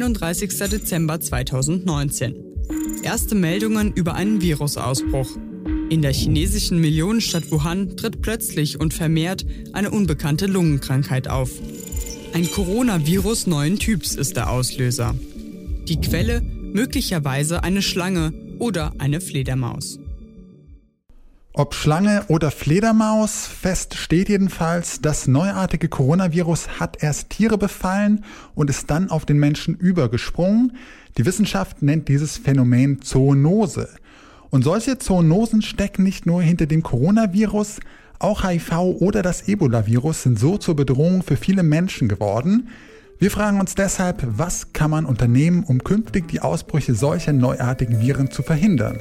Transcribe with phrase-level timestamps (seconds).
[0.00, 0.56] 31.
[0.70, 2.36] Dezember 2019.
[3.02, 5.28] Erste Meldungen über einen Virusausbruch.
[5.90, 11.50] In der chinesischen Millionenstadt Wuhan tritt plötzlich und vermehrt eine unbekannte Lungenkrankheit auf.
[12.32, 15.16] Ein Coronavirus neuen Typs ist der Auslöser.
[15.88, 19.98] Die Quelle möglicherweise eine Schlange oder eine Fledermaus.
[21.58, 28.70] Ob Schlange oder Fledermaus, fest steht jedenfalls, das neuartige Coronavirus hat erst Tiere befallen und
[28.70, 30.76] ist dann auf den Menschen übergesprungen.
[31.16, 33.88] Die Wissenschaft nennt dieses Phänomen Zoonose.
[34.50, 37.80] Und solche Zoonosen stecken nicht nur hinter dem Coronavirus,
[38.20, 42.68] auch HIV oder das Ebola-Virus sind so zur Bedrohung für viele Menschen geworden.
[43.18, 48.30] Wir fragen uns deshalb, was kann man unternehmen, um künftig die Ausbrüche solcher neuartigen Viren
[48.30, 49.00] zu verhindern?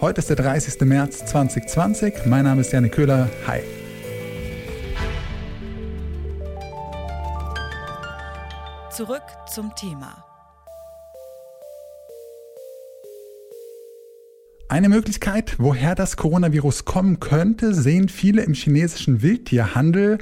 [0.00, 0.80] Heute ist der 30.
[0.86, 2.24] März 2020.
[2.24, 3.28] Mein Name ist Janne Köhler.
[3.46, 3.60] Hi.
[8.90, 9.20] Zurück
[9.52, 10.24] zum Thema.
[14.70, 20.16] Eine Möglichkeit, woher das Coronavirus kommen könnte, sehen viele im chinesischen Wildtierhandel.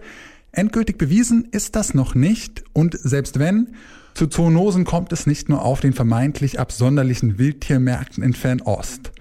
[0.51, 3.77] Endgültig bewiesen ist das noch nicht und selbst wenn,
[4.15, 9.13] zu Zoonosen kommt es nicht nur auf den vermeintlich absonderlichen Wildtiermärkten in Fernost.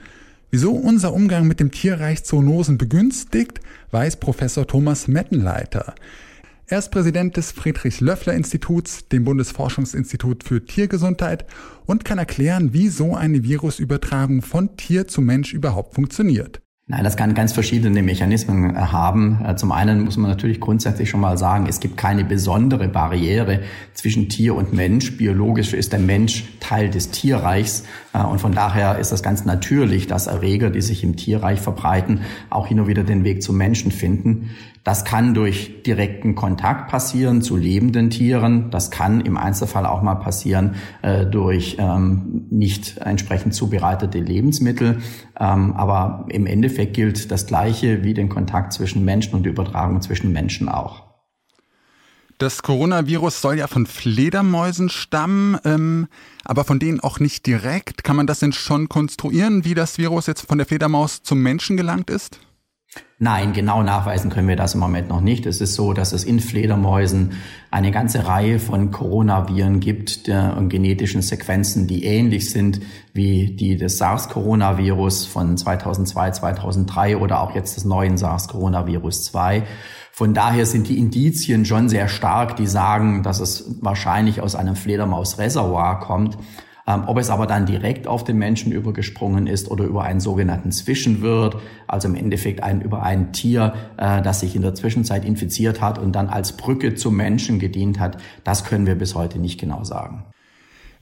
[0.49, 3.59] Wieso unser Umgang mit dem Tierreich Zoonosen begünstigt,
[3.91, 5.93] weiß Professor Thomas Mettenleiter.
[6.67, 11.45] Er ist Präsident des Friedrich-Löffler-Instituts, dem Bundesforschungsinstitut für Tiergesundheit,
[11.85, 16.61] und kann erklären, wie so eine Virusübertragung von Tier zu Mensch überhaupt funktioniert.
[16.89, 19.43] Nein, das kann ganz verschiedene Mechanismen äh, haben.
[19.45, 23.59] Äh, zum einen muss man natürlich grundsätzlich schon mal sagen, es gibt keine besondere Barriere
[23.93, 25.17] zwischen Tier und Mensch.
[25.17, 30.07] Biologisch ist der Mensch Teil des Tierreichs äh, und von daher ist das ganz natürlich,
[30.07, 33.91] dass Erreger, die sich im Tierreich verbreiten, auch hin und wieder den Weg zum Menschen
[33.91, 34.51] finden.
[34.87, 38.71] Das kann durch direkten Kontakt passieren zu lebenden Tieren.
[38.71, 44.99] Das kann im Einzelfall auch mal passieren äh, durch ähm, nicht entsprechend zubereitete Lebensmittel.
[45.37, 49.99] Ähm, aber im Endeffekt gilt das Gleiche wie den Kontakt zwischen Menschen und die Übertragung
[49.99, 51.03] zwischen Menschen auch.
[52.37, 56.07] Das Coronavirus soll ja von Fledermäusen stammen, ähm,
[56.45, 58.05] aber von denen auch nicht direkt.
[58.05, 61.75] Kann man das denn schon konstruieren, wie das Virus jetzt von der Fledermaus zum Menschen
[61.75, 62.39] gelangt ist?
[63.19, 65.47] Nein, genau nachweisen können wir das im Moment noch nicht.
[65.47, 67.31] Es ist so, dass es in Fledermäusen
[67.71, 72.79] eine ganze Reihe von Coronaviren gibt der, und genetischen Sequenzen, die ähnlich sind
[73.13, 79.63] wie die des SARS-Coronavirus von 2002, 2003 oder auch jetzt des neuen SARS-Coronavirus 2.
[80.11, 84.75] Von daher sind die Indizien schon sehr stark, die sagen, dass es wahrscheinlich aus einem
[84.75, 86.37] Fledermausreservoir kommt.
[86.87, 90.71] Ähm, ob es aber dann direkt auf den Menschen übergesprungen ist oder über einen sogenannten
[90.71, 95.81] Zwischenwirt, also im Endeffekt ein, über ein Tier, äh, das sich in der Zwischenzeit infiziert
[95.81, 99.59] hat und dann als Brücke zum Menschen gedient hat, das können wir bis heute nicht
[99.59, 100.23] genau sagen.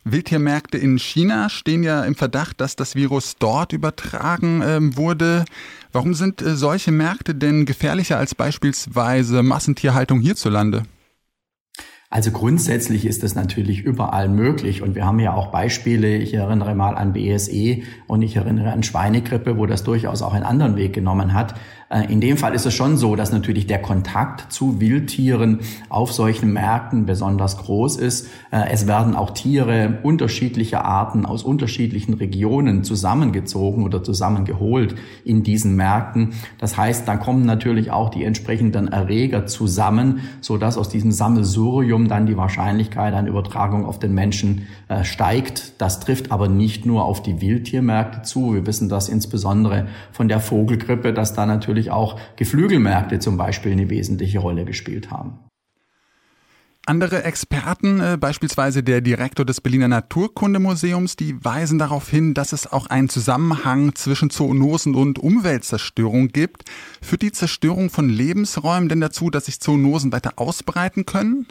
[0.07, 5.45] Wildtiermärkte in China stehen ja im Verdacht, dass das Virus dort übertragen äh, wurde.
[5.91, 10.83] Warum sind äh, solche Märkte denn gefährlicher als beispielsweise Massentierhaltung hierzulande?
[12.11, 16.75] Also grundsätzlich ist das natürlich überall möglich und wir haben ja auch Beispiele, ich erinnere
[16.75, 20.93] mal an BSE und ich erinnere an Schweinegrippe, wo das durchaus auch einen anderen Weg
[20.93, 21.55] genommen hat.
[21.89, 26.13] Äh, in dem Fall ist es schon so, dass natürlich der Kontakt zu Wildtieren auf
[26.13, 28.27] solchen Märkten besonders groß ist.
[28.51, 35.75] Äh, es werden auch Tiere unterschiedlicher Arten aus unterschiedlichen Regionen zusammengezogen oder zusammengeholt in diesen
[35.75, 36.33] Märkten.
[36.59, 41.94] Das heißt, da kommen natürlich auch die entsprechenden Erreger zusammen, so dass aus diesem Sammelsurium
[42.07, 45.81] dann die Wahrscheinlichkeit einer Übertragung auf den Menschen äh, steigt.
[45.81, 48.53] Das trifft aber nicht nur auf die Wildtiermärkte zu.
[48.53, 53.71] Wir wissen das insbesondere von der Vogelgrippe, dass da natürlich natürlich auch Geflügelmärkte zum Beispiel
[53.71, 55.39] eine wesentliche Rolle gespielt haben.
[56.87, 62.71] Andere Experten, äh, beispielsweise der Direktor des Berliner Naturkundemuseums, die weisen darauf hin, dass es
[62.71, 66.65] auch einen Zusammenhang zwischen Zoonosen und Umweltzerstörung gibt.
[67.01, 71.47] Führt die Zerstörung von Lebensräumen denn dazu, dass sich Zoonosen weiter ausbreiten können?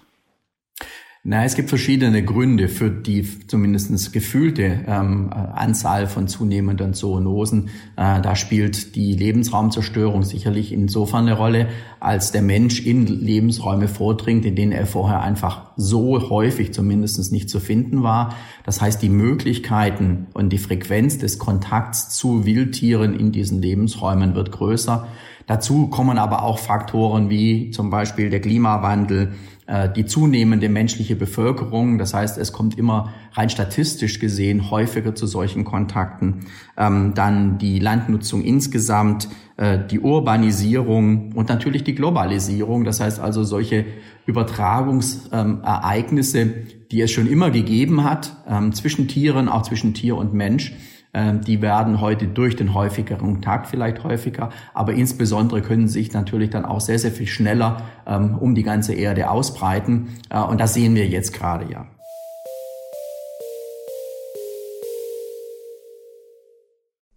[1.27, 7.71] Na, es gibt verschiedene Gründe für die zumindest gefühlte ähm, Anzahl von zunehmenden Zoonosen.
[7.97, 11.69] Äh, da spielt die Lebensraumzerstörung sicherlich insofern eine Rolle,
[11.99, 17.49] als der Mensch in Lebensräume vordringt, in denen er vorher einfach so häufig zumindest nicht
[17.49, 18.35] zu finden war.
[18.67, 24.53] Das heißt, die Möglichkeiten und die Frequenz des Kontakts zu Wildtieren in diesen Lebensräumen wird
[24.53, 25.09] größer.
[25.47, 29.33] Dazu kommen aber auch Faktoren wie zum Beispiel der Klimawandel,
[29.67, 31.97] äh, die zunehmende menschliche Bevölkerung.
[31.99, 36.47] Das heißt, es kommt immer rein statistisch gesehen häufiger zu solchen Kontakten.
[36.77, 42.85] Ähm, dann die Landnutzung insgesamt, äh, die Urbanisierung und natürlich die Globalisierung.
[42.85, 43.87] Das heißt also solche
[44.27, 46.53] Übertragungsereignisse,
[46.91, 50.75] die es schon immer gegeben hat, ähm, zwischen Tieren, auch zwischen Tier und Mensch
[51.15, 56.65] die werden heute durch den häufigeren Kontakt vielleicht häufiger, aber insbesondere können sich natürlich dann
[56.65, 60.09] auch sehr, sehr viel schneller ähm, um die ganze Erde ausbreiten.
[60.31, 61.87] Äh, und das sehen wir jetzt gerade ja.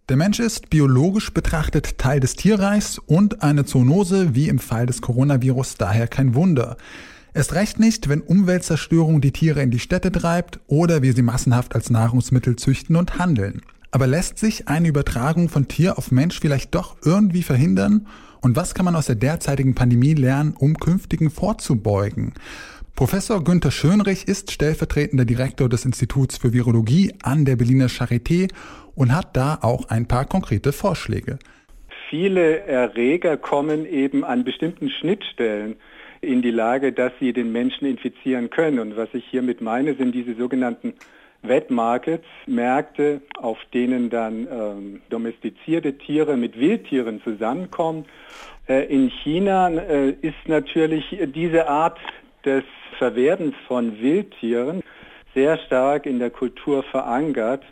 [0.08, 5.02] Der Mensch ist biologisch betrachtet Teil des Tierreichs und eine Zoonose wie im Fall des
[5.02, 6.78] Coronavirus daher kein Wunder.
[7.34, 11.74] Erst recht nicht, wenn Umweltzerstörung die Tiere in die Städte treibt oder wir sie massenhaft
[11.74, 13.60] als Nahrungsmittel züchten und handeln.
[13.90, 18.06] Aber lässt sich eine Übertragung von Tier auf Mensch vielleicht doch irgendwie verhindern?
[18.42, 22.34] Und was kann man aus der derzeitigen Pandemie lernen, um künftigen vorzubeugen?
[22.94, 28.50] Professor Günther Schönrich ist stellvertretender Direktor des Instituts für Virologie an der Berliner Charité
[28.94, 31.38] und hat da auch ein paar konkrete Vorschläge.
[32.10, 35.76] Viele Erreger kommen eben an bestimmten Schnittstellen
[36.20, 38.80] in die Lage, dass sie den Menschen infizieren können.
[38.80, 40.94] Und was ich hiermit meine, sind diese sogenannten
[41.42, 48.06] Wet Markets, Märkte, auf denen dann ähm, domestizierte Tiere mit Wildtieren zusammenkommen.
[48.68, 51.04] Äh, in China äh, ist natürlich
[51.34, 51.98] diese Art
[52.44, 52.64] des
[52.98, 54.82] Verwerdens von Wildtieren
[55.34, 57.62] sehr stark in der Kultur verankert.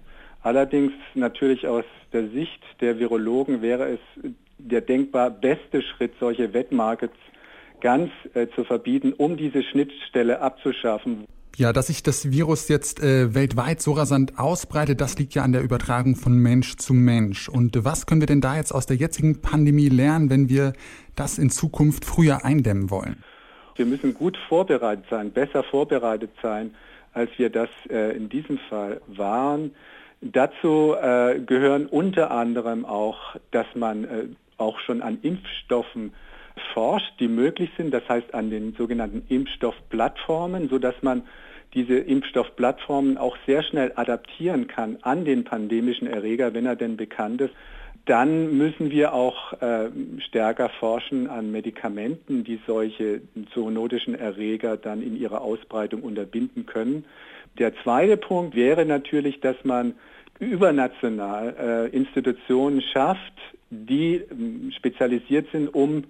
[0.42, 4.00] Allerdings natürlich aus der Sicht der Virologen wäre es
[4.58, 7.16] der denkbar beste Schritt, solche Wet Markets
[7.80, 11.26] ganz äh, zu verbieten, um diese Schnittstelle abzuschaffen.
[11.58, 15.52] Ja, dass sich das Virus jetzt äh, weltweit so rasant ausbreitet, das liegt ja an
[15.52, 17.48] der Übertragung von Mensch zu Mensch.
[17.48, 20.74] Und was können wir denn da jetzt aus der jetzigen Pandemie lernen, wenn wir
[21.14, 23.24] das in Zukunft früher eindämmen wollen?
[23.74, 26.74] Wir müssen gut vorbereitet sein, besser vorbereitet sein,
[27.14, 29.70] als wir das äh, in diesem Fall waren.
[30.20, 34.24] Dazu äh, gehören unter anderem auch, dass man äh,
[34.58, 36.12] auch schon an Impfstoffen
[36.76, 41.22] forscht, die möglich sind, das heißt an den sogenannten Impfstoffplattformen, sodass man
[41.72, 47.40] diese Impfstoffplattformen auch sehr schnell adaptieren kann an den pandemischen Erreger, wenn er denn bekannt
[47.40, 47.54] ist.
[48.04, 49.88] Dann müssen wir auch äh,
[50.18, 53.22] stärker forschen an Medikamenten, die solche
[53.54, 57.06] zoonotischen Erreger dann in ihrer Ausbreitung unterbinden können.
[57.58, 59.94] Der zweite Punkt wäre natürlich, dass man
[60.38, 63.32] übernational äh, Institutionen schafft,
[63.70, 66.04] die äh, spezialisiert sind, um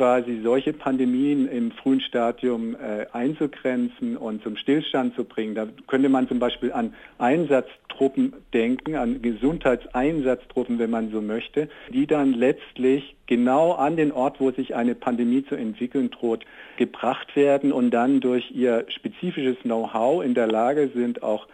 [0.00, 5.54] quasi solche Pandemien im frühen Stadium äh, einzugrenzen und zum Stillstand zu bringen.
[5.54, 12.06] Da könnte man zum Beispiel an Einsatztruppen denken, an Gesundheitseinsatztruppen, wenn man so möchte, die
[12.06, 16.46] dann letztlich genau an den Ort, wo sich eine Pandemie zu entwickeln droht,
[16.78, 21.46] gebracht werden und dann durch ihr spezifisches Know-how in der Lage sind, auch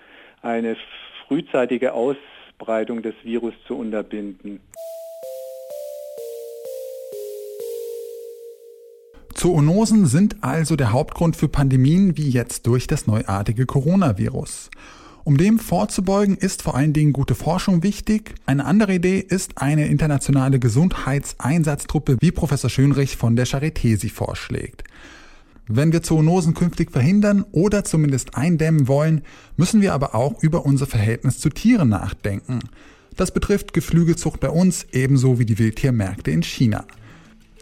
[0.43, 0.77] eine
[1.27, 4.61] frühzeitige Ausbreitung des Virus zu unterbinden.
[9.47, 14.71] Zoonosen sind also der Hauptgrund für Pandemien wie jetzt durch das neuartige Coronavirus.
[15.23, 18.35] Um dem vorzubeugen, ist vor allen Dingen gute Forschung wichtig.
[18.47, 24.83] Eine andere Idee ist eine internationale Gesundheitseinsatztruppe, wie Professor Schönrich von der Charité sie vorschlägt.
[25.69, 29.23] Wenn wir Zoonosen künftig verhindern oder zumindest eindämmen wollen,
[29.57, 32.59] müssen wir aber auch über unser Verhältnis zu Tieren nachdenken.
[33.15, 36.85] Das betrifft Geflügelzucht bei uns ebenso wie die Wildtiermärkte in China.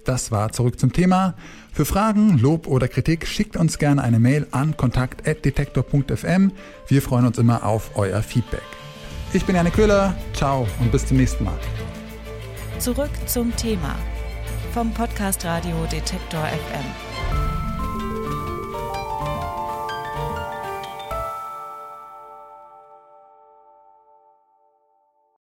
[0.05, 1.35] Das war zurück zum Thema.
[1.73, 6.53] Für Fragen, Lob oder Kritik schickt uns gerne eine Mail an kontakt.detektor.fm.
[6.89, 8.63] Wir freuen uns immer auf euer Feedback.
[9.33, 11.59] Ich bin Janne Köhler, ciao und bis zum nächsten Mal.
[12.79, 13.97] Zurück zum Thema
[14.73, 17.14] vom Podcast Radio Detektor FM.